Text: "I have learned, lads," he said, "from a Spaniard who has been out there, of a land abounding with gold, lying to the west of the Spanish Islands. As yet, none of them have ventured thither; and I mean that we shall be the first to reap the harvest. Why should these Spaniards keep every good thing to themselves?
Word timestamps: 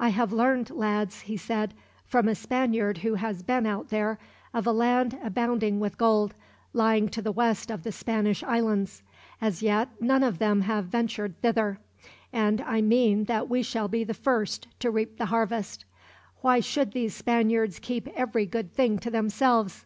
"I 0.00 0.08
have 0.08 0.32
learned, 0.32 0.70
lads," 0.70 1.20
he 1.20 1.36
said, 1.36 1.74
"from 2.04 2.26
a 2.26 2.34
Spaniard 2.34 2.98
who 2.98 3.14
has 3.14 3.44
been 3.44 3.66
out 3.66 3.88
there, 3.88 4.18
of 4.52 4.66
a 4.66 4.72
land 4.72 5.16
abounding 5.22 5.78
with 5.78 5.96
gold, 5.96 6.34
lying 6.72 7.08
to 7.10 7.22
the 7.22 7.30
west 7.30 7.70
of 7.70 7.84
the 7.84 7.92
Spanish 7.92 8.42
Islands. 8.42 9.04
As 9.40 9.62
yet, 9.62 9.88
none 10.00 10.24
of 10.24 10.40
them 10.40 10.62
have 10.62 10.86
ventured 10.86 11.40
thither; 11.40 11.78
and 12.32 12.60
I 12.62 12.80
mean 12.80 13.26
that 13.26 13.48
we 13.48 13.62
shall 13.62 13.86
be 13.86 14.02
the 14.02 14.12
first 14.12 14.66
to 14.80 14.90
reap 14.90 15.18
the 15.18 15.26
harvest. 15.26 15.84
Why 16.40 16.58
should 16.58 16.90
these 16.90 17.14
Spaniards 17.14 17.78
keep 17.78 18.08
every 18.16 18.46
good 18.46 18.72
thing 18.74 18.98
to 18.98 19.08
themselves? 19.12 19.84